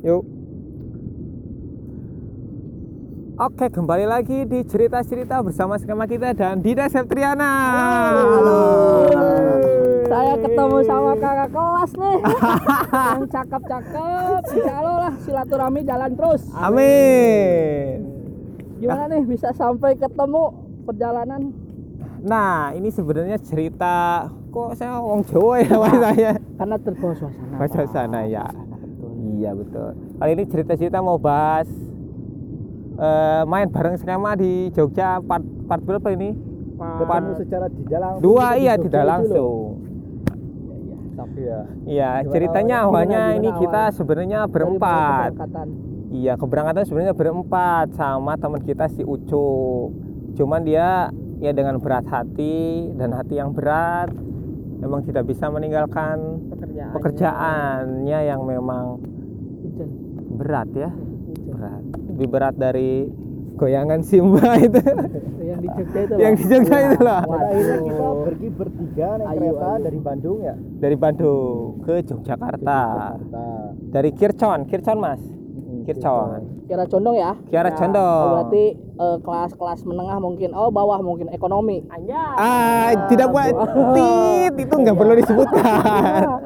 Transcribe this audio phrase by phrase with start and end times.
[0.00, 0.24] Yuk.
[3.40, 7.52] Oke, kembali lagi di cerita-cerita bersama skema kita dan Dida Septriana.
[8.16, 8.64] Halo.
[10.08, 12.18] Saya ketemu sama kakak kelas nih.
[13.16, 14.40] Yang cakep-cakep.
[14.56, 16.42] Insya Allah lah silaturahmi jalan terus.
[16.56, 17.96] Amin.
[18.80, 20.42] Gimana nih bisa sampai ketemu
[20.88, 21.52] perjalanan?
[22.24, 26.32] Nah, ini sebenarnya cerita kok saya wong Jawa ya Mas saya.
[26.56, 27.56] Karena terbawa suasana.
[27.56, 27.92] Bahasa Pak.
[27.92, 28.48] sana ya.
[29.40, 29.88] Iya betul.
[30.14, 31.64] Kali ini cerita-cerita mau bahas
[32.94, 36.36] eh, main bareng skema di Jogja part, part berapa ini?
[36.80, 39.10] ketemu secara tidak langsung Dua di iya Jogja tidak itu loh.
[39.10, 39.64] langsung.
[41.12, 42.88] tapi ya Iya, Gimana ceritanya awalnya?
[42.88, 45.30] awalnya Gimana, ini gimana kita sebenarnya berempat.
[46.10, 49.92] Iya, keberangkatan sebenarnya berempat sama teman kita si Ucup.
[50.34, 54.08] Cuman dia ya dengan berat hati dan hati yang berat
[54.78, 56.92] memang tidak bisa meninggalkan Pekerjaan.
[56.94, 58.84] pekerjaannya yang memang.
[60.40, 60.88] Berat ya,
[61.46, 61.82] berat.
[62.10, 62.90] Lebih berat dari
[63.54, 64.80] goyangan Simba itu
[65.38, 66.14] Yang di Jogja itu.
[66.16, 66.86] yang di Jogja Iya.
[66.86, 67.20] itu lah.
[67.20, 69.82] akhirnya kita pergi bertiga naik Ayo, kereta ayo.
[69.82, 72.80] dari Bandung ya Dari Bandung ke Yogyakarta.
[73.90, 75.20] Dari Kircon, Kircon Mas.
[75.82, 76.40] Kircon.
[76.64, 77.32] Kiara condong ya?
[77.50, 78.22] Kiara Ya, condong.
[78.22, 80.54] oh, berarti eh, kelas-kelas menengah mungkin.
[80.54, 81.82] Oh, bawah mungkin ekonomi.
[81.84, 82.14] Anjay.
[82.38, 83.50] Ah, tidak buat
[83.90, 86.20] tit itu nggak perlu disebutkan.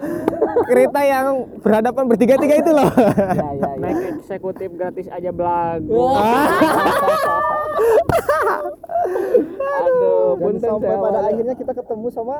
[0.62, 1.27] Kereta yang
[1.58, 2.91] berhadapan bertiga-tiga itu loh.
[2.94, 3.70] Ya, ya, ya.
[3.80, 6.14] naik eksekutif gratis aja belagu.
[9.74, 12.36] Aduh, dan punten sampai pada akhirnya kita ketemu sama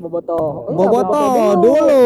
[0.00, 0.40] Boboto.
[0.72, 1.60] Enggak, Boboto dulu.
[1.60, 2.04] dulu.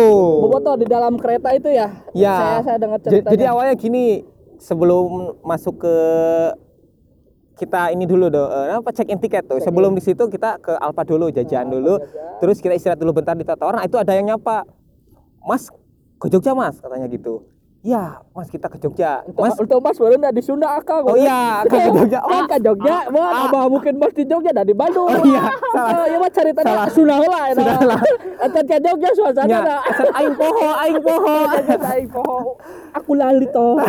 [0.50, 1.88] Boboto di dalam kereta itu ya?
[2.10, 2.34] Ya.
[2.34, 3.32] Saya saya dengar ceritanya.
[3.34, 4.26] Jadi awalnya gini,
[4.58, 5.96] sebelum masuk ke
[7.54, 9.62] kita ini dulu do, eh, apa check in tiket tuh.
[9.62, 12.02] Sebelum di situ kita ke Alfa dulu, jajan dulu.
[12.42, 13.78] Terus kita istirahat dulu bentar di Totor.
[13.78, 14.66] Nah, itu ada yang nyapa.
[15.44, 15.68] Mas,
[16.16, 17.44] ke Jogja, Mas, katanya gitu.
[17.84, 19.20] Ya, Mas kita ke Jogja.
[19.36, 21.04] Mas, untuk mas baru di Sunda akang.
[21.04, 22.16] Oh iya, ke Jogja.
[22.24, 22.96] Oh, Oh, ke Jogja.
[23.12, 25.04] Wah, apa mungkin mas di Jogja dah di Bandung.
[25.04, 25.92] Oh iya, salah.
[25.92, 26.88] Oh, iya mas ceritanya Salah.
[26.88, 27.44] Sunda lah.
[27.52, 28.00] Sunda lah.
[28.40, 29.76] Atau ke Jogja suasana ya,
[30.16, 31.36] aing poho, aing poho.
[31.92, 32.56] Aing poho.
[32.96, 33.76] Aku lali toh.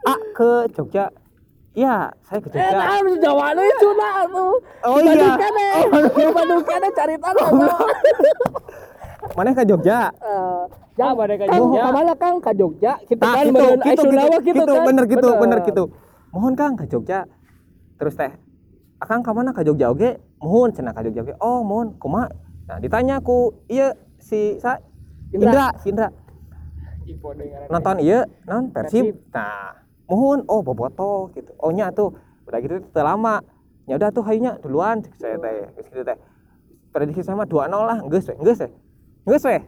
[0.00, 1.12] Ah, ke Jogja.
[1.76, 2.72] Ya, saya ke Eh, Jogja.
[2.72, 4.54] nah, harus Jawa lu itu nah tuh.
[4.80, 5.12] Oh iya.
[5.12, 5.68] Bandung kene.
[6.08, 7.48] Di Bandung kene cari tanah.
[9.36, 10.10] Mana ke Jogja?
[10.20, 10.62] Eh,
[11.00, 11.80] Ah, pada ke Kang, Jogja.
[11.80, 12.36] ke mana Kang?
[12.44, 12.92] Ke Jogja.
[13.08, 14.84] Kita Nah, kan gitu, meureun gitu, gitu, gitu, gitu, kan.
[14.84, 15.84] bener gitu, bener gitu.
[16.28, 17.24] Mohon Kang ke Jogja.
[17.96, 18.32] Terus teh,
[19.00, 20.20] Akang ke mana ke Jogja oge?
[20.44, 21.34] Mohon cenah ke Jogja oge.
[21.40, 22.28] Oh, mohon, kumaha?
[22.68, 24.76] Nah, ditanya ku iya si sa
[25.32, 25.48] Indra.
[25.48, 26.08] Indra, si Indra.
[27.72, 29.24] Nonton iya, non Persib.
[29.32, 29.72] Nah,
[30.04, 31.50] mohon oh boboto gitu.
[31.58, 32.12] Oh nya tuh.
[32.44, 33.40] Udah gitu teu lama.
[33.88, 35.64] Ya udah tuh hayunya duluan saya teh.
[35.80, 36.18] Geus gitu teh.
[36.92, 38.68] Prediksi sama 2-0 lah, geus geus we.
[39.24, 39.58] Geus we.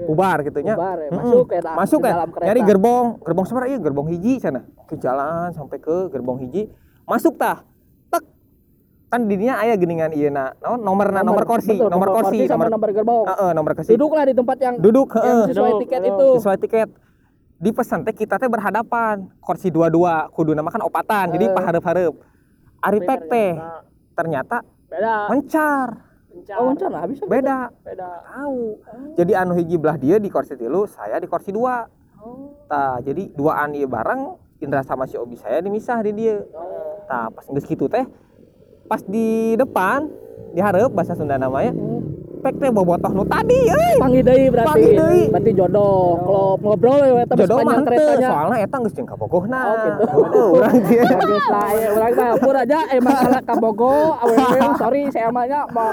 [0.00, 0.78] Bubar gitu nya.
[0.78, 2.12] Bubar ya, masuk ya, dah, Masuk ke ya.
[2.14, 2.46] dalam kereta.
[2.46, 4.60] Nyari gerbong, gerbong seberapa iya gerbong hiji sana.
[4.86, 6.70] Ke jalan sampai ke gerbong hiji.
[7.04, 7.66] Masuk tah.
[8.08, 8.22] Tek.
[9.08, 10.54] Kan dirinya aya geningan ieu na.
[10.56, 13.26] Naon nomorna nomor kursi, betul, nomor kursi, sama nomor gerbong.
[13.26, 13.90] Heeh, nomor kursi.
[13.92, 16.14] Duduklah di tempat yang Duduk, yang sesuai Duduk, tiket duduk.
[16.14, 16.26] itu.
[16.38, 16.88] sesuai tiket
[17.60, 21.52] di pesan teh kita teh berhadapan kursi dua-dua kudu nama kan opatan jadi Eh.
[21.52, 22.16] pahareup-hareup
[22.80, 23.84] ari teh ternyata
[24.16, 24.56] ternyata
[24.88, 25.88] beda mencar
[26.58, 27.72] Oh, bencana habis beda.
[27.82, 28.08] Beda.
[28.24, 28.80] Tahu.
[29.16, 31.86] Jadi anu hiji belah dia di kursi tilu saya di kursi dua.
[32.68, 36.44] Tah jadi duaan ieu bareng Indra sama si Obi saya dimisah di dia.
[37.08, 38.04] Tah pas geus kitu teh
[38.90, 40.10] pas di depan
[40.50, 41.70] di hareup bahasa Sunda namanya
[42.40, 44.68] pek teh bobotoh nu tadi euy Panggil deui berarti.
[44.72, 45.22] Panggil deui.
[45.28, 46.00] Berarti jodoh.
[46.20, 48.28] Kalau ngobrol ya tapi jodoh mah keretanya.
[48.32, 50.02] soalnya eta geus jeung kabogohna Oh, gitu.
[50.08, 55.02] Heeh, urang dia Bagus lah, ya, orang mah pur aja eh masalah kabogo, awewe sorry
[55.12, 55.90] saya emangnya mau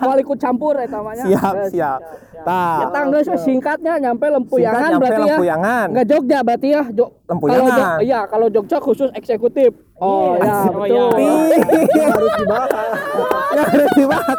[0.00, 1.70] mau ikut campur eta mah siap Geus.
[1.76, 2.00] siap
[2.46, 5.36] tah Ya tangga singkatnya nyampe Lempuyangan berarti ya.
[5.36, 5.86] Lempuyangan.
[5.92, 6.82] Enggak Jogja berarti ya.
[7.26, 7.96] Lempuyangan.
[8.00, 9.74] Iya, kalau Jogja khusus eksekutif.
[9.96, 11.08] Oh, ya, betul.
[12.12, 12.70] harus dibahas
[13.56, 14.38] harus dibahas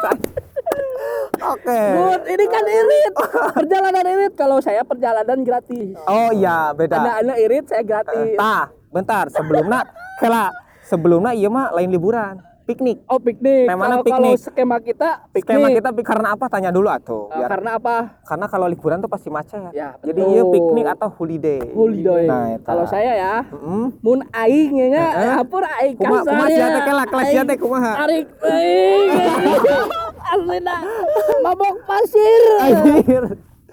[1.38, 3.14] oke Good, ini kan irit.
[3.54, 5.96] Perjalanan irit kalau saya perjalanan gratis.
[6.02, 8.36] oh iya beda Anak-anak irit saya gratis.
[8.36, 9.84] tah bentar sebelumnya
[10.18, 10.50] kela
[10.82, 13.64] sebelumnya iya mah lain liburan piknik Oh, piknik.
[13.64, 14.38] Temanya Kalau kalau piknik.
[14.42, 15.56] skema kita piknik.
[15.56, 17.96] skema kita pi- karena apa tanya dulu atuh Eh, biar karena apa?
[18.22, 20.34] karena kalau liburan tuh pasti macet Ya, jadi betul.
[20.34, 22.24] iya piknik atau holiday Holiday.
[22.26, 22.68] nah eta.
[22.68, 23.96] Kalau saya ya, Mm-mm.
[23.98, 25.32] mun aing nya nya Heeh.
[25.38, 26.56] hampur aing Kumaha- kasar kumaha ya.
[26.58, 27.92] sia teh kela, kelas sia teh kumaha?
[27.98, 29.08] Tarik aing.
[30.30, 30.76] Aslina
[31.46, 32.42] mabok pasir.
[32.60, 33.24] Anjir.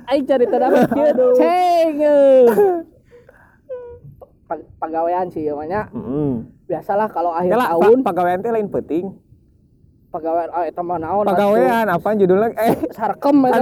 [0.04, 1.94] Aing cari tanda kieu ceng.
[4.44, 5.88] Pag- Pagawean sih namanya.
[5.90, 6.44] Mm-mm.
[6.64, 9.04] Biasalah kalau akhir Kela, tahun pagawean teh lain penting
[10.08, 13.58] pagawean ah eta mah naon pagawean apa judulnya eh sarkem eta.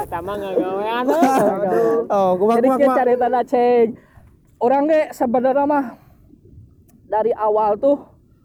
[0.00, 1.04] Eta mah ngagawean
[2.06, 2.80] Oh, Jadi kumaha.
[2.80, 3.88] kita cari tanda ceng.
[4.56, 5.84] Orang ge sebenarnya mah
[7.04, 8.00] dari awal tuh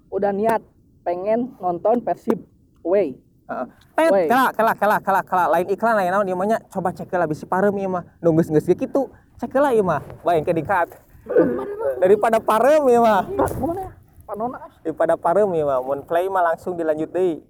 [0.09, 0.59] udah niat
[1.03, 2.39] pengen nonton Persib
[2.83, 3.15] away.
[3.49, 3.67] Heeh.
[3.97, 4.25] Tet, Woi.
[4.29, 5.45] kela, kela, kela, kela, kela.
[5.49, 8.05] Lain iklan lain naon ieu mah nya coba cek lah bisi parem ieu mah.
[8.21, 9.09] Nu geus geus kitu.
[9.41, 9.99] Cek lah ieu mah.
[10.21, 10.93] Bae ke dikat.
[12.01, 13.25] Daripada parem ieu mah.
[13.25, 13.89] Ya?
[14.29, 15.81] Panona Daripada parem ieu mah.
[15.81, 17.41] Mun play mah langsung dilanjut deui.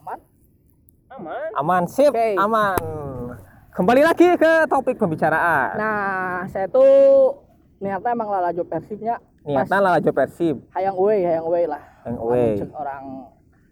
[0.00, 0.18] aman?
[1.12, 1.50] Aman.
[1.58, 2.38] Aman, sip, Oke.
[2.40, 2.80] aman.
[3.70, 5.78] Kembali lagi ke topik pembicaraan.
[5.78, 7.38] Nah, saya tuh
[7.78, 11.80] niatnya emang lalajo Persibnya Niatnya lah lajo Persib, hayang away, hayang away lah.
[12.04, 12.60] yang away.
[12.60, 13.04] Cek orang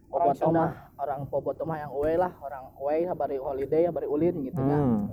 [0.08, 4.56] Orang mah, orang Bobotoh mah yang away lah, orang away sabari holiday, sabari ulin gitu
[4.56, 4.78] ya.
[4.80, 5.12] Hmm.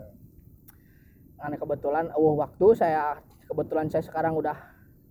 [1.36, 4.56] Karena kebetulan uh, waktu saya kebetulan saya sekarang udah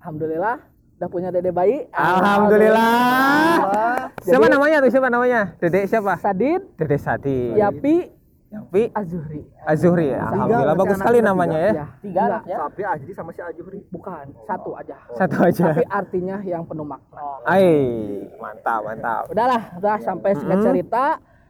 [0.00, 0.56] alhamdulillah
[0.96, 1.84] udah punya dede bayi.
[1.92, 4.08] Alhamdulillah.
[4.24, 4.88] Siapa namanya tuh?
[4.88, 5.52] Siapa namanya?
[5.60, 6.16] Dede siapa?
[6.16, 7.52] Sadid, Dede Sati.
[7.52, 8.08] Yapi,
[8.54, 9.42] Yapi Azuri.
[9.66, 10.30] Azuri ya.
[10.30, 11.72] Alhamdulillah bagus sekali namanya ya.
[11.74, 12.56] Ya, Tiga anak ya.
[12.62, 13.80] Sapi Ajri sama si Ajuri.
[13.90, 14.96] bukan satu aja.
[15.18, 15.64] Satu aja.
[15.74, 17.42] Tapi artinya yang penuh makna.
[17.42, 17.66] Ai,
[18.38, 19.22] mantap, mantap.
[19.26, 21.04] Udahlah, udah sampai singkat cerita.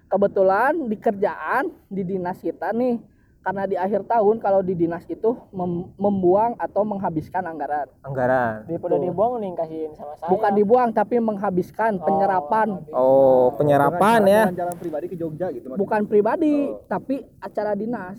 [0.09, 3.03] Kebetulan di kerjaan di dinas kita nih,
[3.45, 7.93] karena di akhir tahun kalau di dinas itu mem- membuang atau menghabiskan anggaran.
[8.01, 8.65] Anggaran.
[8.65, 10.33] Daripada dibuang nih kasihin sama saya.
[10.33, 12.81] Bukan dibuang tapi menghabiskan penyerapan.
[12.89, 14.43] Oh, penyerapan ya.
[14.49, 15.83] Jalan pribadi ke Jogja gitu maksudnya.
[15.85, 16.81] Bukan pribadi, Oh.
[16.89, 18.17] tapi acara dinas.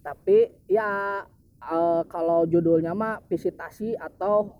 [0.00, 1.26] Tapi ya
[1.66, 4.54] eh, kalau judulnya mah visitasi atau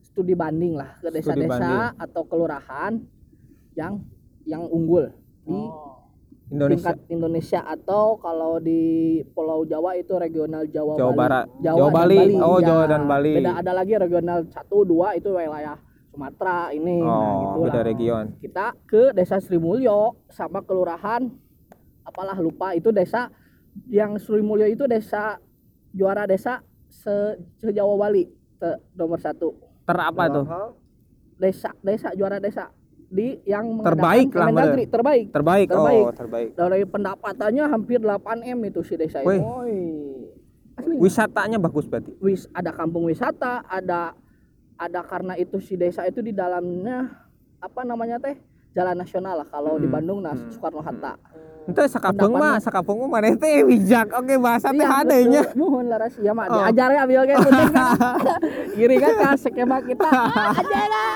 [0.00, 2.96] studi banding lah ke desa-desa atau kelurahan
[3.76, 4.00] yang
[4.48, 5.12] yang unggul
[5.44, 6.05] di Oh.
[6.48, 6.94] Indonesia.
[6.94, 8.80] tingkat Indonesia atau kalau di
[9.30, 11.18] Pulau Jawa itu regional Jawa, Jawa Bali.
[11.18, 11.46] Barat.
[11.58, 12.16] Jawa, Jawa dan Bali.
[12.16, 12.34] Bali.
[12.38, 13.32] Oh, Ya, Jawa dan Bali.
[13.34, 15.76] Beda ada lagi regional 1 2 itu wilayah
[16.06, 17.84] Sumatera ini nah, Oh, gitu beda lah.
[17.84, 18.24] region.
[18.38, 19.98] Kita ke Desa Sri Mulyo
[20.28, 21.28] sama kelurahan
[22.02, 23.28] apalah lupa itu desa
[23.84, 25.42] yang Sri Mulyo itu desa
[25.90, 27.10] juara desa se,
[27.52, 28.24] se Jawa Bali
[28.56, 30.44] te- nomor satu Ter apa tuh?
[31.36, 32.70] desa desa juara desa
[33.16, 35.66] di yang Terbaik lah, Kemendagri, terbaik Terbaik.
[35.66, 36.04] Terbaik.
[36.04, 36.48] Oh, terbaik.
[36.52, 39.32] dari pendapatannya hampir 8 m itu si desa itu
[40.76, 40.92] Asli.
[40.94, 42.12] Wisatanya bagus berarti.
[42.20, 44.12] Wis ada kampung wisata ada
[44.76, 47.08] ada karena itu si desa itu di dalamnya
[47.56, 48.36] apa namanya teh
[48.70, 49.96] jalan nasional lah kalau di Hmm.
[49.96, 50.52] Bandung nah Hmm.
[50.52, 51.16] Soekarno Hatta
[51.66, 54.06] Itu sakapeung mah, sakapeung mah maneh teh bijak.
[54.12, 55.42] Oke, bahasa teh Iya, hadenya.
[55.42, 55.58] betul.
[55.58, 56.62] Muhun laras ya mak Oh.
[56.62, 57.08] diajar ya kan
[57.42, 57.90] bener kan
[58.70, 60.06] Giri kan ke skema kita
[60.60, 61.12] ajar lah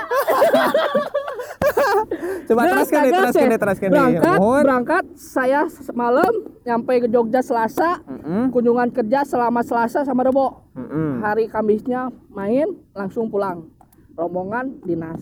[2.47, 3.11] Coba kagak teruskan sih.
[3.45, 3.93] deh, teruskan deh.
[3.93, 4.63] berangkat Mohon.
[4.63, 8.49] berangkat saya semalam nyampe ke Jogja Selasa Mm-mm.
[8.49, 11.21] kunjungan kerja selama Selasa sama Rebo Mm-mm.
[11.21, 13.69] hari Kamisnya main langsung pulang
[14.13, 15.21] rombongan dinas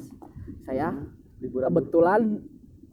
[0.64, 0.94] saya
[1.40, 2.22] liburan kebetulan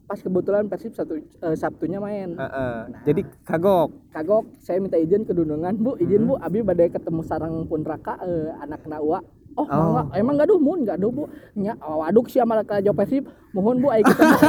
[0.06, 2.76] pas kebetulan Persib satu eh, Sabtunya main Heeh.
[3.04, 3.90] Jadi kagok.
[4.10, 8.14] kagok saya minta izin ke Dunungan bu izin bu abi badai ketemu sarang pun raka
[8.20, 9.18] eh, anak nawa
[9.56, 9.92] oh, Oh.
[9.96, 11.24] mangga emang gaduh mun gaduh bu
[11.54, 14.04] nya oh, waduk sih malah ke Persib mohon bu aing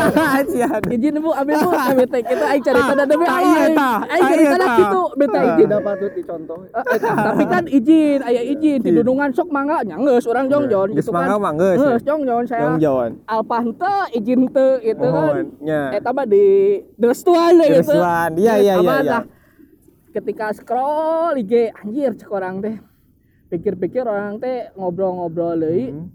[0.51, 0.83] Cian.
[0.85, 3.97] izin bu abi bu kami teh kita aing cerita da demi Ah, iya, aing tah.
[4.05, 4.77] aing Ah, cerita iya, da tah.
[4.77, 5.45] kitu minta Ah.
[5.45, 9.77] izin tidak patut dicontoh Eh, eh, tapi kan izin aya izin di Dunungan sok mangga
[9.81, 11.77] nya geus urang jongjon Geus gitu mangga kan mah geus.
[11.79, 13.11] geus jongjon saya Jawan.
[13.25, 15.45] alpah henteu izin teu gitu kan
[15.93, 16.43] eta mah di
[16.97, 18.29] restuan deh gitu Restuan.
[18.33, 19.19] Iya, iya, iya, iya.
[20.09, 22.75] ketika scroll IG anjir cek orang teh
[23.47, 26.07] pikir-pikir orang teh ngobrol-ngobrol deui Hmm.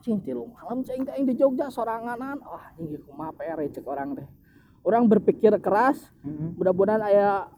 [0.00, 4.26] cing tilu malam cing teh di Jogja soranganan wah ini kumaha PR cek orang teh
[4.82, 6.56] orang berpikir keras Mm-mm.
[6.56, 7.48] mudah-mudahan aya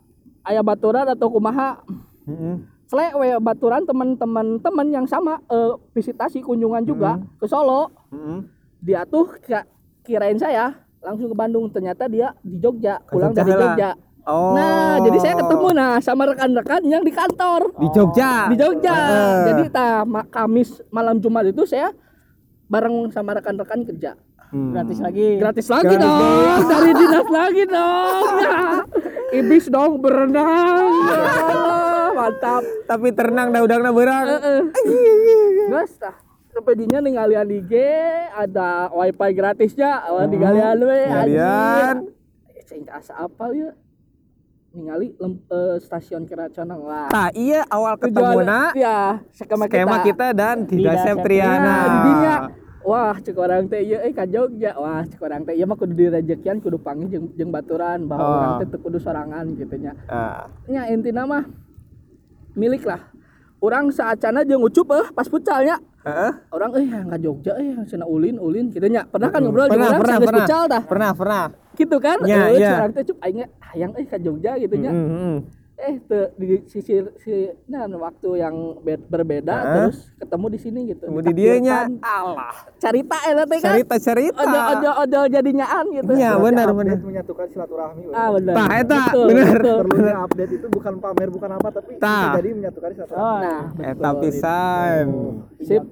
[0.42, 1.83] aya baturan atau kumaha
[2.25, 2.66] Mm-mm.
[2.87, 8.47] Selek we baturan teman-teman teman yang sama eh, visitasi kunjungan juga ke Solo Mm-mm.
[8.78, 9.66] dia tuh kira-
[10.02, 13.50] kirain saya langsung ke Bandung ternyata dia di Jogja pulang dari.
[13.50, 13.90] Jogja
[14.26, 14.52] Oh.
[14.52, 18.50] nah jadi saya ketemu nah sama rekan-rekan yang di kantor di Jogja.
[18.50, 19.38] di Jogja Heeh.
[19.47, 21.95] jadi ta, ma- Kamis malam Jumat itu saya
[22.66, 24.71] bareng sama rekan-rekan kerja Hmm.
[24.71, 25.28] Gratis lagi.
[25.37, 26.62] gratis lagi Gratis dong dong.
[26.71, 28.59] dari dinas lagi dong ya.
[29.35, 31.18] ibis dong berenang ya
[32.18, 34.26] mantap Tapi terenang da udangna beurang.
[34.28, 34.61] Heeh.
[35.66, 36.14] Gas tah.
[36.49, 37.75] Sampai dinya ninggalian IG
[38.33, 41.00] ada wifi gratisnya, awan digalian we.
[41.04, 41.97] Galian.
[42.64, 43.71] Cing asa ya?
[44.76, 47.09] Ningali lem, eh, stasiun Keracanang lah.
[47.09, 50.68] Tah iya awal Tujuan- ketemuna ya, skema, skema kita dan.
[50.68, 50.76] Nah, di
[52.04, 52.37] dinya.
[52.87, 54.76] Wah, cek orang teh ieu euy ka Jogja.
[54.76, 58.37] Wah, cek orang teh ieu mah kudu direjekian kudu panggil jeung, jeung baturan bahwa Oh.
[58.37, 59.97] orang teh kudu sorangan gitu nya.
[60.06, 60.47] Ah.
[60.68, 61.49] nya intina mah
[62.52, 63.00] milik lah
[63.59, 66.33] orang saacana jeung ucup eh pas pucalnya Heeh.
[66.49, 70.01] orang eh ka Jogja eh cenah ulin ulin gitu nya pernah kan ngobrol Pernah, urang
[70.01, 70.47] pernah, pernah.
[70.47, 71.45] pucal dah Pernah, pernah.
[71.75, 75.03] gitu kan Nya, Eh, orang teh cup aing hayang eh ka Jogja gitu nya Mm,
[75.03, 75.37] mm, mm.
[75.76, 77.35] Eh te, di sisi si
[77.68, 81.04] nah waktu yang be- berbeda terus ketemu di sini gitu.
[81.04, 82.00] Kemudian dianya Ditakdirkan.
[82.02, 86.11] Allah cerita ya nanti kan cerita cerita ojo ojo ojo jadinyaan gitu.
[86.11, 86.97] Iya, benar, update benar.
[86.99, 88.02] menyatukan silaturahmi.
[88.09, 88.54] ah benar.
[88.56, 89.61] Tah, eta, benar.
[89.85, 93.45] Perlunya update itu bukan pamer bukan apa tapi bisa jadi menyatukan silaturahmi.
[93.45, 93.62] nah.
[93.85, 95.06] Eta pisan.
[95.61, 95.85] Sip.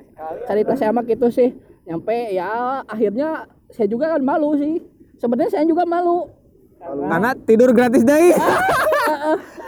[0.48, 1.52] Cerita saya mah gitu sih.
[1.84, 3.28] Nyampe ya akhirnya
[3.68, 4.80] saya juga kan malu sih.
[5.20, 6.32] Sebenarnya saya juga malu.
[6.80, 8.32] Karena tidur gratis deh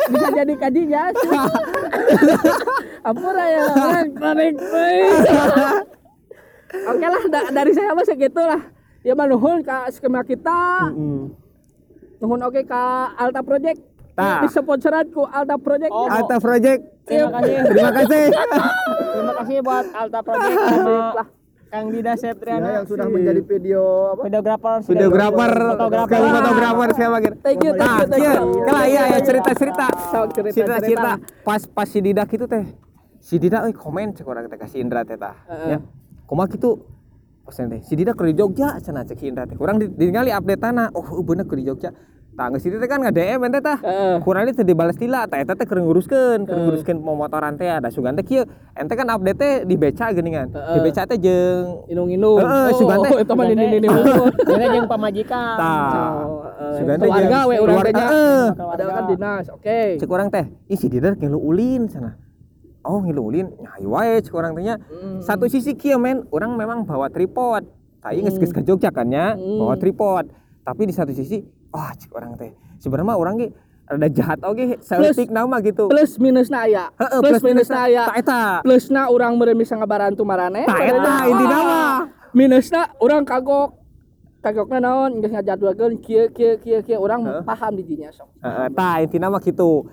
[0.07, 1.31] bisa jadi kajinya sih
[3.02, 3.62] ampura ya
[4.12, 4.55] tarik
[6.87, 8.61] oke lah da- dari saya mah segitu lah
[9.00, 10.90] ya mah nuhun ka skema kita.
[12.16, 13.78] Nuhun oke ka Alta Project.
[14.16, 14.40] Tah.
[14.40, 15.93] di sponsoran ku Alta Project.
[15.93, 16.09] Oh.
[16.09, 16.81] Alta Project.
[17.05, 17.57] Terima kasih.
[17.69, 18.25] terima kasih.
[19.12, 20.57] Terima kasih buat Alta Project.
[20.73, 21.36] Sama.
[21.76, 23.83] Kang Dida Ya, Septriana yang sudah menjadi video
[24.16, 24.23] apa?
[24.33, 26.09] videografer videografer fotografer.
[26.09, 28.64] Sekali fotografer saya bagian thank you thank Nah, you thank iya, you.
[28.64, 29.87] Kalau iya ya cerita cerita.
[30.09, 31.12] Sok, cerita, cerita cerita.
[31.21, 31.45] cerita.
[31.45, 32.64] pas pas si Didak itu teh
[33.21, 35.37] si Didak euy komen cek orang teh kasih Indra teh tah.
[35.68, 35.78] Ya.
[36.25, 36.80] Kumaha kitu
[37.45, 39.61] pesan teh si Didak keur di Jogja cenah cek Indra teh.
[39.61, 41.92] Kurang di- ditinggali update tanah oh bener di Jogja
[42.37, 44.21] tah geus itu teh kan nge-DM ente tah Heeh.
[44.21, 48.21] kurang teh dibales tila eta teh keur nguruskeun keur nguruskeun pemotoran teh ada sugan teh
[48.23, 50.83] kieu ente kan update teh di beca geuningan di Heeh.
[50.83, 53.12] beca teh jeung inung-inung Heeh, oh, sugan teh.
[53.19, 53.88] itu mah ini ini
[54.47, 55.57] Ini jeung pamajikan.
[55.57, 56.12] tah
[56.59, 57.95] Oh, Sugan teh keluarga jeung we urang teh.
[58.52, 59.45] Padahal kan dinas.
[59.50, 59.81] Oke.
[59.97, 62.21] cek orang teh ih si Didar ngilu ulin sana
[62.83, 65.19] oh ngilu ulin nyai wae cek orang tehnya Hmm.
[65.19, 67.64] satu sisi kieu men orang memang bawa tripod
[67.99, 69.57] tai geus geus ke Jogja kan ya Hmm.
[69.59, 70.28] bawa tripod
[70.62, 71.40] tapi di satu sisi
[71.76, 73.49] wah cek orang teh sebenarnya orang ge
[73.87, 76.90] ada jahat oge seletik nama gitu Plus minusna aya.
[76.97, 78.11] Heeh, Plus minusna aya.
[78.11, 80.64] tak eta Plusna urang meureun bisa ngabarantu marane.
[80.64, 81.97] tak eta intina mah
[82.35, 83.78] Minusna urang kagok.
[84.42, 88.26] Kagokna naon geus ngajadwalkeun kieu kieu kieu kieu urang paham di dinya sok.
[88.42, 89.87] Heeh, tah intina mah gitu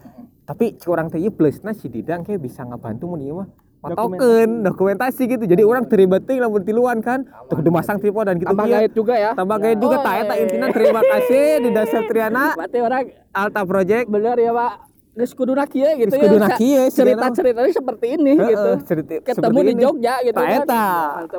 [0.43, 3.47] tapi cek orang teh ieu plusna si Didang kayak bisa ngabantu mun ieu mah
[3.85, 8.35] fotokeun dokumentasi gitu jadi orang terlibat teh lamun tiluan kan tuh kudu masang tripod dan
[8.35, 8.75] gitu Tambah kieu.
[8.77, 9.31] gaet juga ya.
[9.33, 10.73] tambah gaya juga Oh, tak eta iya, intinya iya.
[10.73, 14.73] terima kasih di dasar Triana Berarti orang Alta Project bener ya, Pak.
[15.13, 16.55] Geus kuduna kieu gitu Geus kuduna ya.
[16.55, 18.69] kieu, si Cerita-ceritanya seperti ini gitu.
[18.81, 19.73] cerita- Ketemu di.
[19.77, 20.49] Jogja gitu kan.
[20.57, 20.85] eta.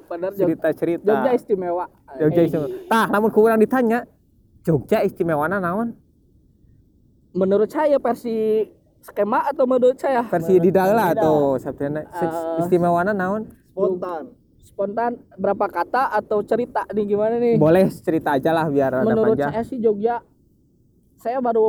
[0.05, 1.85] Bener Jog- cerita-cerita Jogja istimewa.
[2.15, 4.05] Jogja istimewa tah namun kurang ditanya
[4.63, 5.97] Jogja istimewana naon
[7.33, 8.63] menurut saya versi
[9.05, 10.25] skema atau menurut saya?
[10.25, 13.45] Versi di lah tuh Septriana Eh, istimewana naon?
[13.71, 14.33] Spontan.
[14.65, 17.55] spontan berapa kata atau cerita nih gimana nih?
[17.55, 19.53] Boleh cerita aja lah biar ada menurut panjang.
[19.53, 20.25] saya sih Jogja
[21.15, 21.69] saya baru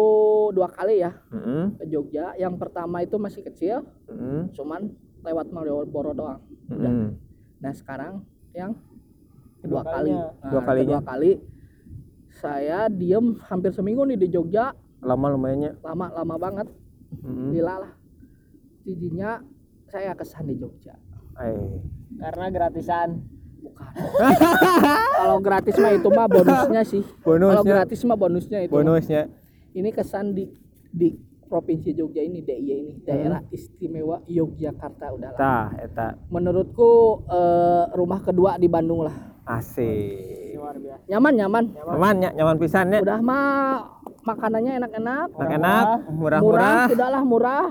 [0.50, 2.34] dua kali ya Mm-mm, ke Jogja.
[2.34, 4.90] Yang pertama itu masih kecil mm-mm, cuman
[5.22, 6.40] lewat Malioboro doang.
[6.66, 7.14] Mm-mm.
[7.58, 8.74] nah sekarang yang
[9.60, 10.10] kedua kali.
[10.10, 10.98] Nah, Dua kalinya.
[10.98, 11.32] kedua kali
[12.34, 14.72] saya diem hampir seminggu nih di Jogja.
[15.00, 15.78] Lama lumayannya.
[15.80, 16.68] Lama lama banget
[17.22, 17.52] Mm-mm.
[17.56, 17.94] gila lah.
[18.86, 19.42] Jadinya
[19.90, 20.96] saya kesan di Jogja.
[21.42, 21.80] Eh.
[22.20, 23.10] Karena gratisan.
[23.66, 23.92] bukan.
[25.26, 27.02] Kalau gratis mah itu mah bonusnya sih.
[27.26, 27.58] Bonusnya.
[27.58, 28.70] kalau gratis mah bonusnya itu.
[28.78, 29.26] Bonusnya.
[29.74, 30.46] Ini kesan di
[30.94, 31.18] di
[31.50, 32.94] provinsi Jogja ini DIY ini.
[33.02, 36.14] Daerah istimewa Yogyakarta udahlah tah eta.
[36.30, 39.34] Menurutku eh, rumah kedua di Bandung lah.
[39.46, 40.58] Asik.
[40.58, 41.06] Luar biasa.
[41.10, 41.64] nyaman nyaman.
[41.74, 43.95] Nyaman ya nyaman pisannya udah mah
[44.26, 45.28] makanannya enak-enak.
[45.38, 46.42] Enak murah.
[46.42, 47.66] murah murah.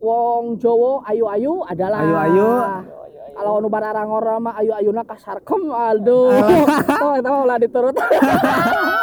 [0.00, 2.00] Wong Jowo ayu-ayu adalah.
[2.00, 2.50] Ayu-ayu.
[3.34, 6.30] kalau nu bararang orang mah ayu-ayuna kasarkem aduh.
[7.02, 7.96] Oh eta mah ulah diturut.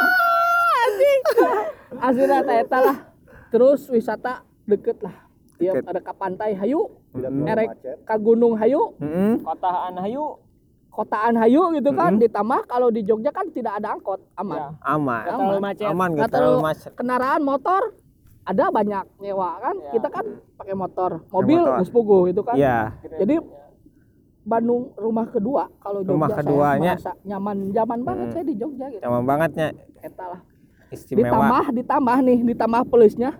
[0.87, 1.21] Anjing.
[1.99, 2.97] Eta eta lah.
[3.51, 5.15] Terus wisata deket lah.
[5.61, 6.89] Ya ada ke pantai hayu
[7.45, 7.69] erek
[8.07, 8.97] ke gunung hayu.
[8.97, 9.45] Mm-mm.
[9.45, 10.39] Kotaan Hayu.
[11.01, 12.23] Kotaan hayu gitu kan Mm-mm.
[12.23, 14.57] ditambah kalau di Jogja kan tidak ada angkot aman.
[14.57, 14.69] Ya.
[14.85, 15.23] aman.
[15.25, 15.87] Gak terlalu macet.
[15.89, 16.91] aman gak terlalu macet.
[16.93, 17.81] kendaraan motor
[18.41, 19.75] ada banyak nyewa kan.
[19.81, 19.91] Ya.
[19.97, 20.25] kita kan
[20.57, 21.11] pakai motor.
[21.29, 22.53] Mobil puguh gitu kan.
[22.53, 22.93] Iya.
[23.17, 23.35] Jadi
[24.41, 26.93] Bandung rumah kedua kalau Jogja Rumah saya keduanya.
[26.97, 28.33] merasa nyaman nyaman banget Hmm.
[28.33, 29.01] saya di Jogja gitu.
[29.01, 29.67] Nyaman bangetnya.
[30.01, 30.41] Eta lah.
[30.89, 31.25] Istimewa.
[31.29, 33.31] Ditambah ditambah nih ditambah plusnya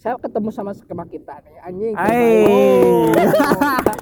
[0.00, 2.40] saya ketemu sama skema kita nih anjing Ai.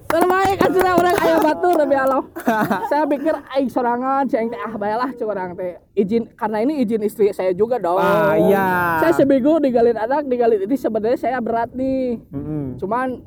[0.07, 2.23] terbaik aslinya orang ayah batu lebih aloh
[2.91, 7.27] saya pikir aing sorangan saya teh ah bayalah orang teh izin karena ini izin istri
[7.31, 9.03] saya juga dong Ah, iya.
[9.03, 12.79] saya seminggu digalin anak digalin ini sebenarnya saya berat nih Mm-mm.
[12.79, 13.27] cuman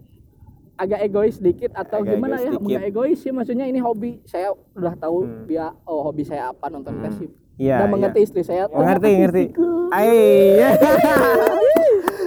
[0.74, 4.50] agak egois dikit atau Agak gimana egois ya enggak egois sih maksudnya ini hobi saya
[4.72, 5.44] udah tahu Hmm.
[5.44, 7.30] dia oh hobi saya apa nonton persib
[7.62, 8.26] Iya, dan mengerti iya.
[8.26, 9.70] istri saya Oh, ngerti ngerti istriku.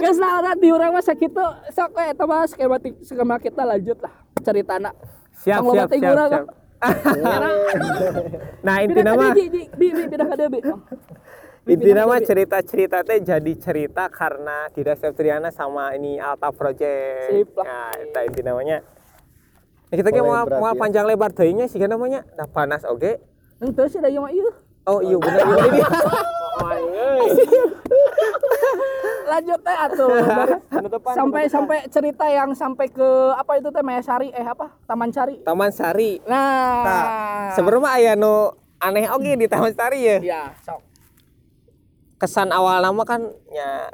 [0.05, 1.41] Geus lah di urang mah sakitu
[1.73, 4.13] sok we eta mah skema skema kita lanjut lah
[4.45, 4.93] ceritana.
[5.41, 6.45] siap Tong loba siap teh siap urang, siap
[8.61, 9.33] nah intinya mah.
[9.33, 10.79] Oh.
[11.65, 17.33] Intinya mah cerita-cerita teh jadi cerita karena tidak Septriana sama ini Alta Project.
[17.33, 17.65] Sip lah.
[17.65, 18.85] Nah, itu inti namanya.
[19.89, 20.77] Nah, kita ge Oh, mau mau ya.
[20.77, 22.21] panjang lebar teuingnya sih namanya.
[22.37, 23.17] Dah panas oge.
[23.57, 24.53] Ente sih da ieu mah ieu.
[24.85, 25.81] Oh iya bener iya ini.
[29.31, 30.09] Lanjut teh atuh.
[30.11, 30.61] Dari-
[31.11, 34.69] sampai sampai cerita yang sampai ke apa itu teh Mayasari eh apa?
[34.85, 35.41] Taman Sari.
[35.41, 36.21] Taman Sari.
[36.25, 36.83] Nah.
[36.83, 37.03] Nah,
[37.51, 40.17] sebelumnya aya nu aneh oge di Taman Sari ya.
[40.21, 40.81] ya, sok.
[42.15, 43.91] Kesan awal nama kan nya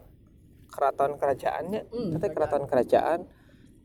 [0.71, 3.19] keraton kerajaannya, Hmm, Katanya keraton kerajaan.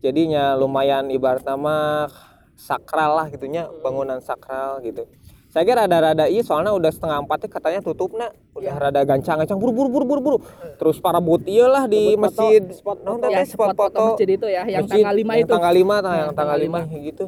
[0.01, 2.07] Jadinya lumayan ibarat nama
[2.55, 5.09] sakral lah gitunya, bangunan sakral gitu.
[5.57, 8.37] Saya kira rada-rada iya soalnya udah setengah empatnya katanya tutup nak.
[8.53, 10.39] Udah rada gancang-gancang buru buru buru buru buru
[10.77, 12.63] terus para but iya lah di Spot foto, masjid.
[12.77, 14.05] spot non Ya, teh spot foto.
[14.13, 15.53] masjid itu ya, yang Masjid, tanggal 5 yang itu.
[15.57, 17.25] tanggal 5 tah, Yang tanggal 5 gitu.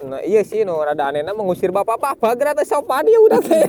[0.00, 2.72] Nah iya sih no rada anehna mengusir bapak-bapak gratis?
[2.72, 3.68] Sopan ya udah teh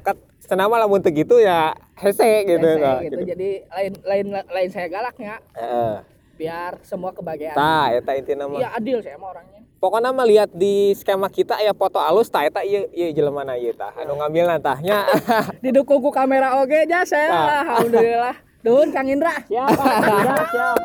[0.00, 3.18] kat senama lamun teu gitu ya hese gitu Hese nah, gitu.
[3.18, 3.26] gitu.
[3.26, 5.42] Jadi lain lain lain saya galaknya.
[5.58, 5.94] Heeh.
[6.38, 7.52] biar semua kebahagiaan.
[7.52, 8.56] tah eta intina mah.
[8.56, 9.59] Iya adil saya mah orangnya.
[9.80, 13.72] Pokoknya mah lihat di skema kita aya foto alus tah eta ieu ieu jelemana ieu
[13.72, 15.08] tah anu ngambil tahnya
[15.64, 17.64] Didukung ku kamera oge jasa Ah.
[17.74, 18.36] alhamdulillah.
[18.60, 19.32] Duhun Kang Indra.
[19.42, 20.76] Siap, siap, siap.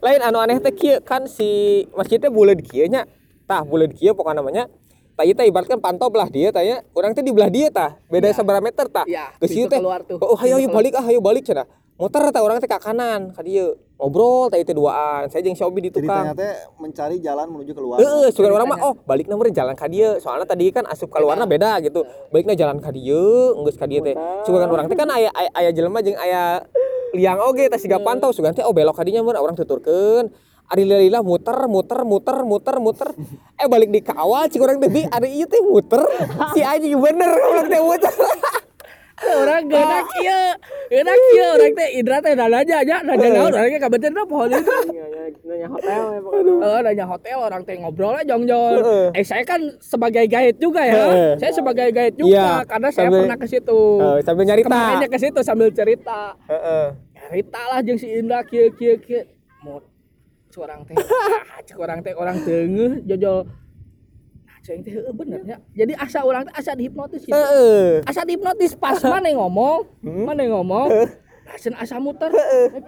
[0.00, 1.50] lain anu aneh teh kieu kan si
[1.92, 3.04] masjidnya buleud kieu nya
[3.44, 4.64] tah buleud kieu pokoknya namanya
[5.12, 8.30] tah ieu teh ibaratkan pantau belah dia tanya urang teh di belah dia tah beda
[8.30, 8.32] Iya.
[8.32, 10.22] seberapa meter tah Iya, geus ieu pintu teh tuh.
[10.22, 11.66] oh hayo balik ah hayo balik cenah
[12.00, 13.76] muter tah urang teh ka kanan ka dieu.
[14.00, 15.28] Ngobrol teh duaan.
[15.28, 16.32] Saya jeung si Obi di tukang.
[16.32, 18.00] teh mencari jalan menuju keluar.
[18.00, 20.16] Heeh, sugan orang mah oh balikna meureun jalan ka dieu.
[20.16, 21.76] Soalnya tadi kan asup keluarna beda.
[21.84, 22.08] gitu.
[22.32, 24.16] Balikna jalan ka dieu, geus ka dieu teh.
[24.48, 26.64] Sugan orang teh kan aya aya, jelema jeung aya
[27.12, 29.52] liang oge teh siga pantau sugan teh oh belok ka dinya meureun.
[29.52, 30.32] Orang tuturkeun.
[30.70, 33.08] Ari lila muter muter muter muter muter.
[33.60, 36.00] Eh balik di kawal cik orang teh ari ieu teh muter.
[36.56, 38.14] Si anjing bener orang teh muter
[39.20, 40.42] Orang genak ieu.
[40.88, 44.74] Genak ieu orang teh Indra teh nanya aja nanya naon orangnya kabetan apa pohon itu.
[45.40, 46.52] Nanya hotel ya pokoknya.
[46.60, 49.06] Eh nanya hotel orang teh ngobrol aja jong Heeh.
[49.14, 51.36] Eh saya kan sebagai guide juga ya.
[51.36, 53.80] Saya sebagai guide juga Iya, karena saya pernah ke situ.
[54.00, 54.66] Eh, sambil nyarita.
[54.68, 56.34] Kemarinnya ke situ sambil cerita.
[57.30, 59.26] Cerita lah jeung si Indra kieu kieu kieu.
[59.62, 59.80] Mau
[60.88, 60.96] teh.
[61.50, 63.46] Ah, cek orang teh orang teungeuh jojol.
[64.70, 65.58] Cing teh heueuh bener ya.
[65.74, 67.34] Jadi asa orang teh asa dihipnotis gitu.
[67.34, 68.06] heeh.
[68.06, 69.82] Asa dihipnotis pas mana ngomong?
[69.98, 70.86] Mana ngomong?
[71.42, 72.30] Langsung asa muter.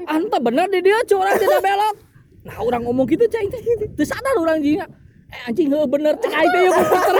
[0.06, 1.96] Anta bener di dia curang tidak belok.
[2.46, 3.58] Nah orang ngomong gitu cing teh
[3.98, 4.86] terus sadar orang jingga
[5.34, 7.16] eh anjing heuh bener cek aing teh yang muter.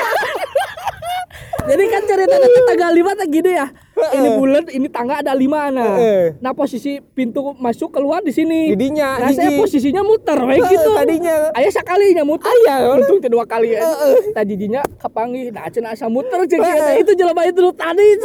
[1.75, 5.69] Jadi kan ceritanya teh tanggal lima teh gini ya ini bulan ini tangga ada lima
[5.69, 5.97] nah.
[5.97, 6.41] Heeh.
[6.41, 8.73] nah posisi pintu masuk keluar di sini.
[8.73, 10.91] Didinya, nah saya posisinya muter kayak Heeh, gitu.
[10.97, 11.37] tadinya.
[11.55, 12.49] ayah sekalinya muter.
[12.49, 13.85] Aya, untung teh dua kali ya.
[14.33, 18.09] Tadi dinya kepanggih nah cenah asa muter eta itu jelema itu tadi.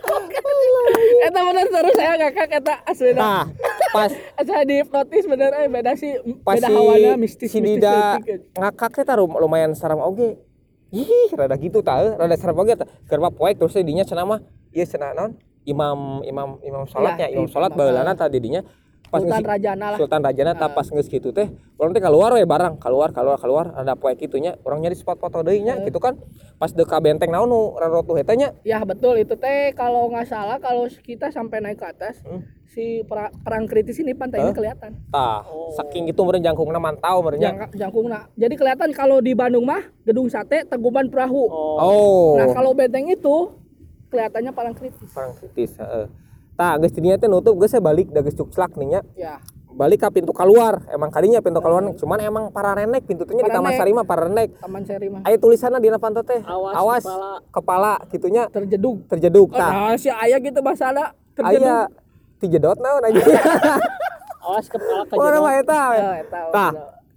[1.26, 3.44] Eta bener terus saya ngakak eta asli Nah,
[3.92, 4.10] pas.
[4.40, 5.50] Asa di hipnotis bener.
[5.56, 6.16] Eh beda sih.
[6.42, 8.16] Beda si, hawana mistis si Dida
[8.56, 10.38] ngakak teh tah rum- lumayan serem oge.
[10.90, 12.12] Ih, rada gitu tah, eh.
[12.14, 12.86] rada tah.
[13.06, 15.38] Keur mah poek terus dinya cenah mah ieu cenah naon?
[15.62, 18.64] Imam imam imam salatnya, Iya, imam salat baheulana tah didinya
[19.10, 19.98] pas Sultan ngisi- Rajana lah.
[19.98, 23.66] Sultan Rajana tah pas geus kitu teh, urang teh keluar we barang, keluar keluar keluar
[23.74, 26.14] ada poek kitunya, urang nyari spot foto deui nya gitu kan.
[26.56, 28.54] Pas dek ka benteng naon nu rarotuh eta nya.
[28.62, 32.46] ya betul itu teh kalau nggak salah kalau kita sampai naik ke atas Hmm.
[32.70, 35.42] Si pera- perang kritis ini pantainya kelihatan Tah,
[35.74, 37.18] saking itu meureun jangkungna mantau.
[37.34, 42.38] Jangka, jangkungna jadi kelihatan kalau di Bandung mah gedung sate teguban perahu Oh.
[42.38, 43.50] nah kalau benteng itu
[44.06, 46.06] kelihatannya paling kritis perang kritis heeh.
[46.54, 49.00] Tah geus dinya teh nutup geus saya balik da geus cukslak nih nya.
[49.16, 49.34] ya
[49.70, 50.82] Balik ke pintu keluar.
[50.90, 53.80] Emang kalinya pintu keluar cuman emang para renek pintu teh nya di Taman Pararenek.
[53.80, 54.48] Sari mah para renek.
[54.58, 56.42] taman seri mah Aya tulisanna di panto teh.
[56.44, 57.30] Awas kepala.
[57.48, 59.70] kepala gitunya terjeduk terjeduk oh, tah.
[59.72, 60.90] nah, si ayah gitu bahasa
[61.32, 61.86] terjeduk Aya
[62.40, 63.20] tijedot naon aja.
[64.40, 65.62] Awas kepala Oh, nama kejedot.
[65.62, 65.82] eta.
[65.92, 66.70] Ya, eta, Tah,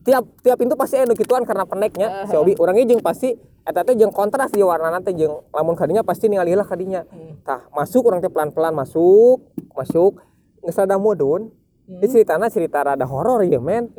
[0.03, 3.31] tiap tiap pintu pasti anu kituan karena peneknya si Obi urangnya jeung pasti
[3.63, 7.07] eta teh jeung kontras di warnana teh jeung lamun kadinya pasti ningali lah kadinya.
[7.41, 10.19] Tah, masuk urang teh pelan-pelan masuk, masuk
[10.59, 11.47] geus rada mudun.
[11.83, 13.91] Ini ceritana cerita rada horor ya men.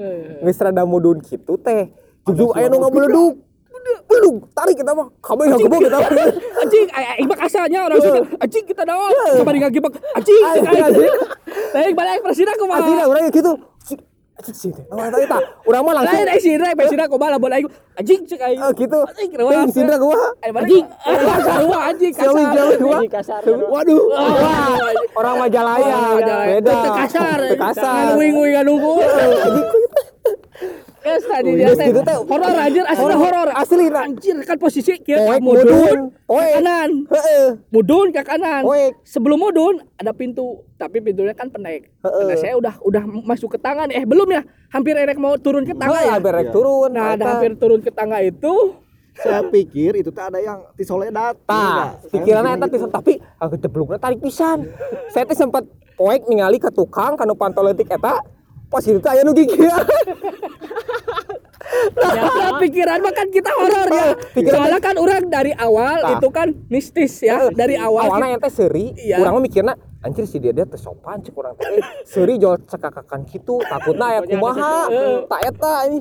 [0.44, 1.88] Geus rada mudun kitu teh.
[2.24, 3.40] Jujur aya nu ngabeledug.
[4.14, 5.06] Beledug, tarik kita mah.
[5.18, 5.98] Kabeh ngagebog kita.
[6.54, 6.86] anjing
[7.18, 11.12] ibak asalnya orang sudah anjing kita daun coba di ngagibak anjing Anjing, anjing.
[11.74, 12.54] Tapi balik presiden
[13.30, 13.52] gitu.
[14.34, 14.70] Cik sih.
[14.74, 14.82] teh.
[14.90, 15.38] Oh, eta eta.
[15.64, 18.98] Urang mah langsung lain ai sindra presiden kumaha lamun aing anjing cek aing Eh, gitu.
[19.00, 20.18] anjing Teuing kenapa sindra gua.
[20.42, 22.98] Anjing anjing kasar gua.
[22.98, 23.40] Anjing kasar.
[23.46, 24.02] Waduh.
[24.10, 24.74] Wah,
[25.16, 25.96] orang Majalaya.
[25.96, 26.50] Oh, Majalaya.
[26.50, 26.76] Beda.
[26.98, 28.18] Kasar kasar.
[28.18, 28.92] nguing-nguing nunggu
[31.04, 31.86] Geus tadi Oh, dia teh.
[31.86, 32.16] gitu teh.
[32.16, 33.18] Horor anjir, asli Horor.
[33.20, 33.48] horor.
[33.52, 34.02] Asli, nah.
[34.02, 36.00] Anjir kan posisi kieu mudun mudun.
[36.24, 36.90] ke kanan.
[37.06, 37.46] Heeh.
[37.68, 38.62] Mudun ke kanan.
[38.64, 38.92] Poek.
[39.04, 41.92] Sebelum mudun ada pintu, tapi pintunya kan pendek.
[42.00, 42.24] Heeh.
[42.24, 44.00] Nah, saya udah udah masuk ke tangga nih.
[44.00, 44.42] Eh, belum ya?
[44.70, 46.16] Hampir erek mau turun ke tangga Heeh, ya.
[46.18, 46.52] berek Iya.
[46.52, 46.88] turun.
[46.90, 48.80] Nah, ada hampir turun ke tangga itu,
[49.14, 51.38] Saya pikir itu teh ada yang ti soledad.
[51.44, 54.66] Tah, Iya, pikirannya eta saya tisu tapi aku deblugna tarik pisan.
[55.06, 55.62] Saya teh sempat
[55.94, 58.18] poek ningali ke tukang kanu pantoleutik eta
[58.66, 59.70] pas itu teh aya nu gigian.
[62.16, 64.06] ya, pikiran mah kan kita horor ya.
[64.30, 66.10] Pikiran- Soalnya kan orang dari awal Tah.
[66.14, 67.48] itu kan mistis ya.
[67.50, 69.18] Dari awal awalnya ente seuri, Iya.
[69.18, 71.66] urang mah mikirna anjir si dia dia teh sopan cek urang teh.
[71.66, 74.88] Eh, Seuri jual cekakakan kitu, takutna aya kumaha.
[75.26, 76.00] Tak eta ini.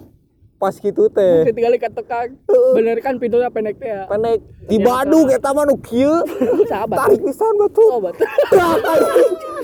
[0.55, 1.43] Pas kitu teh.
[1.43, 2.39] ketinggalan ke tukang.
[2.71, 4.07] Bener kan pintunya pendek teh ya.
[4.07, 6.23] Pendek di Badung eta mah nu kieu.
[6.71, 6.97] Sahabat.
[7.03, 7.83] Tarik pisan batu.
[7.83, 8.23] Oh, betul.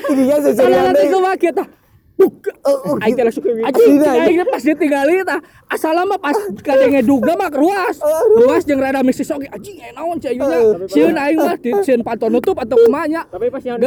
[0.04, 1.08] Tidinya seserian deh.
[1.08, 1.79] ke kita.
[2.20, 2.32] Oh,
[2.68, 5.40] oh, Aing Asli anjing dah, aing pas ditinggali tah
[5.72, 7.96] asal mah pas kadenge duga mah ruas.
[8.36, 10.84] Ruas jeung rada mistis oge anjing aya naon cai ayeuna.
[10.92, 13.22] Sieun aing mah di sieun nutup atau kumaha nya.
[13.32, 13.80] Tapi pas yang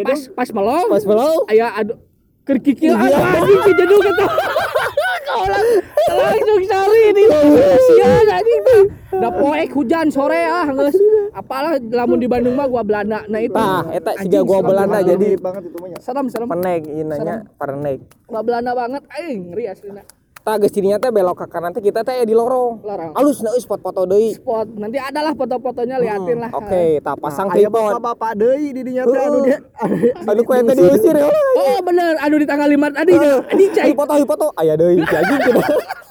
[0.00, 0.88] pas pas melong.
[0.96, 1.04] Pas
[1.52, 1.94] aya adu
[2.44, 4.26] kerkikil aduh anjing si jeduk eta.
[5.24, 5.62] Kaulah
[6.12, 7.26] langsung sari nih.
[7.88, 8.82] Sian anjing tah.
[9.14, 10.96] Da poek hujan sore ah geus.
[11.32, 13.24] Apalah lamun di Bandung mah gua Belanda.
[13.26, 13.56] Nah itu.
[13.56, 15.88] Tah, eta siga gua Belanda jadi banget itu mah.
[15.88, 15.98] nya.
[16.04, 16.46] serem serem.
[16.46, 17.48] penek ieu nanya.
[18.28, 20.04] Gua Belanda banget aing ngeri aslina.
[20.44, 22.84] Tah geus dirinya teh belok ke kanan teh kita teh di lorong.
[22.84, 23.16] Lorong.
[23.16, 24.36] Alus na spot foto deui.
[24.36, 27.96] spot nanti adalah foto-fotonya liatin lah Oke, tah pasang Aya tripod.
[27.96, 29.64] bapak-bapak deui di dinya teh anu dia.
[30.28, 31.32] Anu ku eta diusir ya.
[31.32, 35.40] oh bener aduh di tanggal lima tadi adi cai foto foto aya deui si anjing.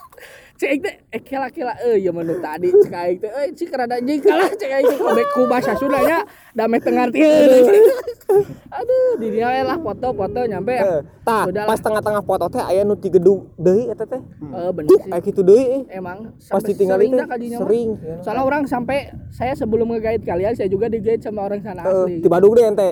[0.54, 3.98] cek teh eh kela kela eh ya menu tadi cek aing teh eh cik rada
[3.98, 6.20] anjing kalah cek aing teh ku bahasa Sunda nya
[6.54, 7.10] tengah
[8.74, 13.08] aduh di dia lah foto-foto nyampe Eh, Tah, pas tengah-tengah foto teh aya nu ti
[13.08, 14.20] gedung deui eta teh.
[14.20, 15.62] eh bener sih aya kitu deui.
[15.62, 15.82] eh.
[15.94, 17.18] emang Pas ditinggal itu
[17.56, 17.90] sering.
[18.20, 22.14] soalnya orang sampai saya sebelum nge-guide kalian saya juga di-guide sama orang sana Eh, asli
[22.20, 22.90] di Badung deh ente.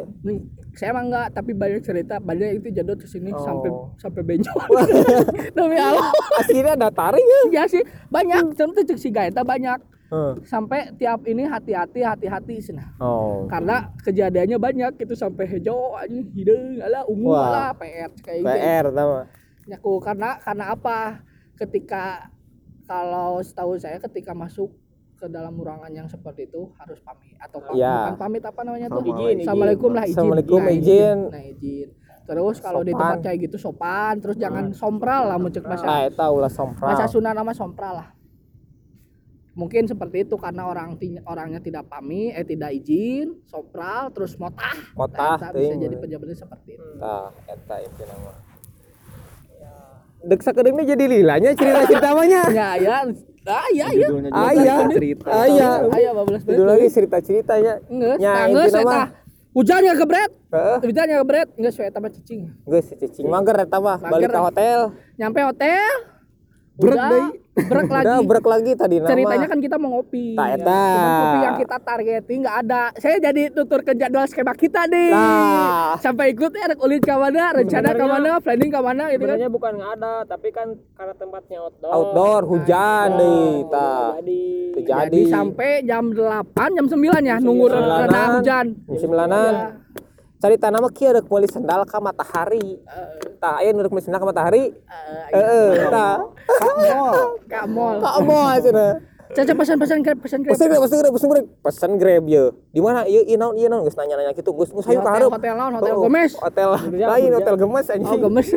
[0.71, 3.39] Saya emang enggak tapi banyak cerita banyak itu jadot ke sini Oh.
[3.39, 4.55] sampai sampai benjol
[5.55, 6.07] demi Allah
[6.37, 7.41] Akhirnya ada taring ya.
[7.51, 10.33] ya sih banyak contoh cek si gaeta banyak Heeh.
[10.43, 13.43] sampai tiap ini hati-hati hati-hati sana Oh.
[13.45, 18.85] karena kejadiannya banyak itu sampai hijau aja hidung ala ungu ala PR kayak gitu PR
[18.89, 19.21] tama.
[19.63, 20.97] nyaku karena karena apa
[21.55, 22.31] ketika
[22.83, 24.71] kalau setahu saya ketika masuk
[25.21, 27.37] ke dalam ruangan yang seperti itu harus pamit.
[27.37, 27.93] Atau pamit, Iya.
[28.09, 28.99] bukan pamit apa namanya tuh?
[28.99, 29.37] Izin, izin.
[29.45, 30.13] Assalamualaikum lah izin.
[30.17, 31.17] Assalamualaikum, Nah, izin.
[31.29, 31.87] nah izin.
[32.21, 34.13] Terus kalau di tempat kayak gitu sopan.
[34.17, 36.89] Terus jangan sompral lah muncul bahasa Ah, eta ulah sompral.
[36.89, 38.09] bahasa Sunda nama sompral lah.
[39.51, 40.95] Mungkin seperti itu karena orang
[41.27, 44.79] orangnya tidak pamit eh tidak izin sompral terus motah.
[44.95, 46.87] Motah, Nah, bisa jadi pejabatnya seperti itu.
[46.97, 48.31] Tah, eta itu nama.
[50.21, 52.41] Dek sakedeungna jadi lilanya cerita-cerita namanya.
[52.53, 52.97] ya ya
[53.43, 54.75] ah ya ya Judulnya juga Aya.
[54.93, 55.25] cerita.
[55.27, 55.69] Aya.
[55.89, 57.73] ayo bablas Itu lagi cerita-ceritanya.
[57.89, 58.85] Nges, nges, eta.
[58.85, 59.07] mah.
[59.51, 60.77] Hujannya kebret, Heeh.
[60.79, 62.47] hujannya kebret, nggak sesuai sama cicing.
[62.95, 64.79] Cicing mager eta mah balik ke hotel.
[65.19, 65.91] Nyampe hotel,
[66.79, 67.40] deui.
[67.51, 68.05] Brek lagi.
[68.07, 69.09] Udah brek lagi tadi nama.
[69.11, 70.25] Ceritanya kan kita mau ngopi.
[70.39, 70.57] Tak, ya.
[70.63, 72.83] Cuman kopi yang kita targetin nggak ada.
[72.95, 75.11] Saya jadi tutur ke jadwal skema kita nih.
[75.11, 75.99] Nah.
[75.99, 79.35] Sampai ikut ya ulin ke mana, rencana ke mana, planning ke mana gitu kan.
[79.35, 81.91] Sebenarnya bukan nggak ada, tapi kan karena tempatnya outdoor.
[81.91, 84.07] outdoor hujan Nah, deui oh, tah.
[84.21, 84.43] Jadi.
[84.81, 88.07] Jadi sampai jam 8, jam 9 ya nunggu sembilanan.
[88.07, 88.65] reda hujan.
[88.87, 89.53] Musim lanan.
[89.53, 90.00] Iya.
[90.41, 92.81] Cerita nama kieu rek meuli sendal ka matahari.
[93.37, 94.73] Tah aya nu rek meuli sendal ka matahari.
[95.29, 96.17] Eh, Heeh, tah.
[97.45, 98.01] Kak mall.
[98.01, 98.91] Ka moal cenah.
[99.31, 100.51] Caca pesan-pesan grab, pesan grab.
[100.51, 101.45] Pesen grab, pesen grab, pesen grab.
[101.63, 102.43] Pesen grab ye.
[102.73, 103.07] Di mana?
[103.07, 104.51] Ieu ieu naon ieu naon geus nanya-nanya kitu.
[104.51, 105.31] Geus geus Di hayu ka hotel, hareup.
[105.31, 105.71] hotel naon?
[105.79, 106.31] Hotel Oh, Gomez?
[106.35, 108.21] Hotel Burja, lain, hotel gemes Oh, anjing.
[108.27, 108.47] gemes.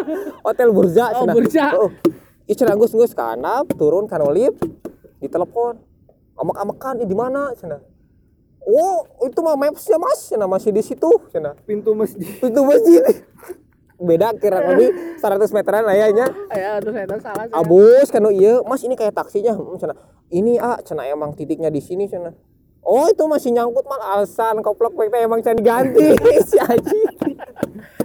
[0.48, 1.26] Hotel Burja Oh.
[1.30, 1.66] Burja.
[1.70, 1.90] Heeh.
[2.50, 3.30] Ieu cenah geus geus ka
[3.78, 4.58] turun kana lift,
[5.22, 5.78] ditelepon.
[6.34, 7.78] Amek-amekan, "Ih, di mana?" cenah.
[8.64, 11.52] Oh, itu mah mapsnya mas, cenah masih di situ, cenah.
[11.68, 12.24] Pintu masjid.
[12.40, 13.02] Pintu masjid.
[14.00, 16.26] Beda kira lebih 100 meteran lah ya nya.
[16.50, 17.46] Ya, terus saya tahu salah.
[17.46, 17.54] saya.
[17.54, 19.54] Abus kan iya, Mas ini kayak taksinya.
[19.54, 19.96] Hmm, cenah.
[20.32, 22.34] Ini ah cenah emang titiknya di sini cenah.
[22.84, 26.12] Oh itu masih nyangkut mal alasan koplok pek teh emang can diganti
[26.48, 27.00] si Aji.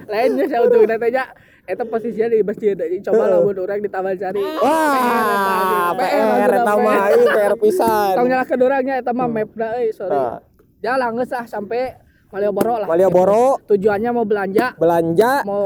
[0.07, 1.35] Lainnya saya untuk datanya
[1.69, 2.73] itu posisinya di masjid
[3.05, 4.41] coba lah buat orang di taman cari.
[4.41, 8.17] Wah, PR, mah ieu PR pisan.
[8.17, 10.48] Tong nyalahkeun orangnya eta mah map da euy, sorry.
[10.79, 10.95] Nah.
[10.95, 11.81] Jalan geus lah sampai
[12.29, 12.87] Malioboro lah.
[12.87, 15.65] Malioboro Tujuannya mau belanja, belanja mau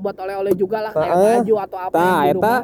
[0.00, 2.56] buat oleh-oleh juga lah kayak baju atau apa yang di eta.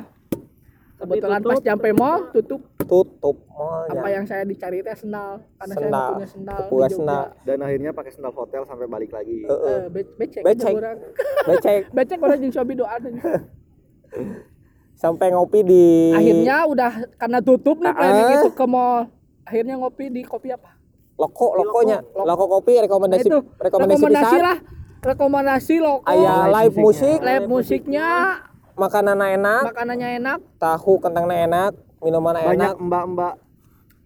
[0.97, 4.01] Kebetulan pas nyampe mall tutup tutup malnya.
[4.01, 5.93] apa yang saya dicari teh sendal karena saya Sendal.
[5.93, 6.61] nggak punya sendal.
[6.73, 7.25] Punya sendal.
[7.45, 9.45] Dan akhirnya pakai sendal hotel sampai balik lagi.
[9.45, 9.77] Heeh.
[9.77, 10.73] Eh, be- becek, Becek.
[11.53, 11.81] Becek.
[12.01, 12.97] becek orang jeung Shopee doa
[14.97, 15.85] sampai ngopi di
[16.17, 19.13] akhirnya udah karena tutup nih planning itu ke mall
[19.45, 20.73] akhirnya ngopi di kopi apa
[21.17, 21.99] loko lokonya.
[22.15, 22.45] Loko.
[22.49, 24.45] Kopi Nah, rekomendasi itu rekomendasi, rekomendasi pisan.
[24.45, 24.59] lah.
[25.03, 26.03] Rekomendasi loko.
[26.05, 27.19] Aya live musik.
[27.21, 28.09] Live musiknya.
[28.77, 29.63] Makanan enak.
[29.67, 30.39] Makanannya enak.
[30.57, 31.73] Tahu kentangnya enak.
[31.99, 32.75] Minuman Banyak enak.
[32.77, 33.35] mbak-mbak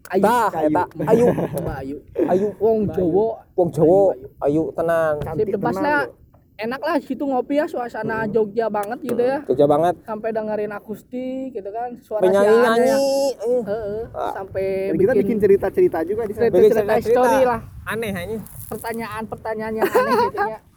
[0.09, 1.25] ayu tah eta ayu.
[1.29, 1.97] Mbak ayu.
[2.27, 2.47] Ayu.
[2.57, 3.27] Wong Jowo.
[3.53, 4.01] Wong Jawa
[4.41, 6.03] ayu tenan cantik bebas tenang lah.
[6.07, 6.20] loh.
[6.61, 11.49] Enak lah situ ngopi ya suasana Jogja banget gitu ya Jogja banget sampai dengerin akustik
[11.51, 12.97] gitu kan suara penyanyi si Ade nyanyi ya.
[13.41, 13.63] eh.
[13.63, 17.17] Heeh, sampai Dan kita bikin cerita-cerita juga di cerita, Bikin cerita cerita-cerita.
[17.17, 18.37] story lah aneh aja
[18.69, 20.59] pertanyaan-pertanyaan yang aneh gitu ya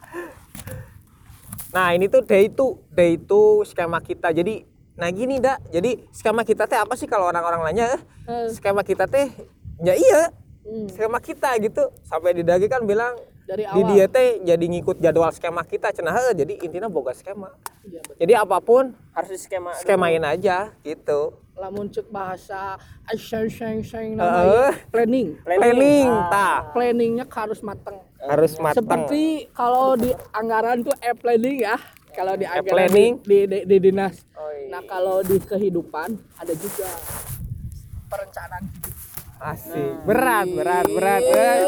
[1.70, 4.30] Nah ini tuh day itu day itu skema kita.
[4.30, 4.62] Jadi
[4.94, 5.58] nah gini dak.
[5.68, 7.86] Jadi skema kita teh apa sih kalau orang-orang nanya?
[7.90, 9.26] eh, Eh, Skema kita teh
[9.80, 10.30] ya iya
[10.62, 11.90] hmm, skema kita gitu.
[12.00, 15.88] Sampai di dagi kan bilang dari di awal dia teh jadi ngikut jadwal skema kita
[15.90, 17.52] cenah jadi intinya boga skema.
[17.82, 18.16] Iya, betul.
[18.16, 21.36] Jadi apa pun harus di skema skemain aja gitu.
[21.54, 22.74] lamun cek bahasa
[23.06, 24.18] asyang syang syang Heeh.
[24.18, 26.26] namanya planning Planning, Ah.
[26.26, 28.82] tah planningnya harus mateng harus matang.
[28.82, 31.78] seperti kalau di anggaran tuh e planning ya
[32.10, 33.12] kalau di E anggaran planning.
[33.22, 34.66] di, di, di dinas Oh, iya.
[34.68, 36.90] nah kalau di kehidupan ada juga
[38.08, 38.62] perencanaan
[39.44, 40.08] Asik.
[40.08, 41.20] Berat, berat, berat.
[41.20, 41.60] eh.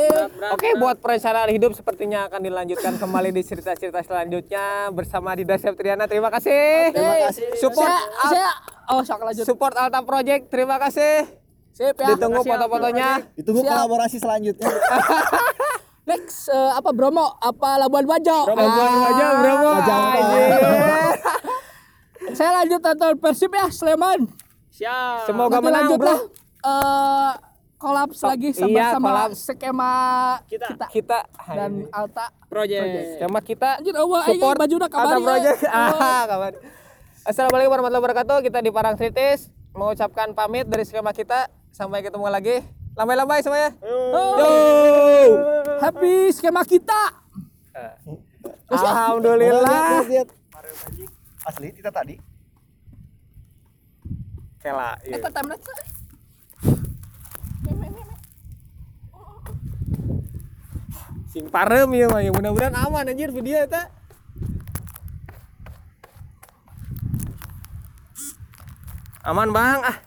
[0.49, 6.09] Oke, buat perencanaan hidup sepertinya akan dilanjutkan kembali di cerita-cerita selanjutnya bersama Dida Septriana.
[6.09, 6.89] Terima kasih.
[6.91, 7.53] Terima kasih.
[7.61, 8.49] Support saya, Al- saya
[8.89, 10.49] oh sok lanjut support Alta Project.
[10.49, 11.29] Terima kasih.
[11.71, 12.57] sip ya Ditunggu ya.
[12.57, 13.11] foto-fotonya.
[13.37, 13.69] Ditunggu Siap.
[13.71, 14.73] kolaborasi selanjutnya.
[16.09, 19.73] next eh, apa Bromo apa Labuan Bajo Labuan Bajo, Bromo.
[22.33, 24.25] Saya lanjut nonton Persib ya Sleman
[24.71, 26.09] siap Semoga Nanti menang, lanjut Bro.
[26.09, 26.21] lah
[26.63, 27.33] eh
[27.77, 29.39] kolaps lagi sama iya, sama kolaps.
[29.45, 29.93] skema
[30.49, 30.67] Kita.
[30.73, 31.19] kita, Kita
[31.53, 35.21] dan Alta project sama kita Anjir, oh, support baju udah Alta ya.
[35.21, 35.59] Project.
[35.65, 35.99] Oh.
[36.07, 36.59] Ah, kabari.
[37.27, 38.39] Assalamualaikum warahmatullahi wabarakatuh.
[38.39, 41.51] Kita di Parang Tritis mengucapkan pamit dari skema kita.
[41.75, 42.63] Sampai ketemu lagi.
[42.97, 43.77] Lambai-lambai semuanya.
[43.85, 44.51] Oh, Yo.
[45.85, 47.13] happy skema kita
[48.73, 50.07] Alhamdulillah.
[50.07, 50.29] Lihat, lihat.
[51.47, 52.17] Asli kita tadi.
[54.59, 54.99] Kela.
[55.07, 55.23] eh iya.
[55.23, 55.31] kok
[61.37, 62.25] Sing parem ya mah.
[62.25, 63.93] Ya mudah-mudahan aman anjir video eta.
[69.21, 69.85] Aman, Bang.
[69.85, 70.06] Ah.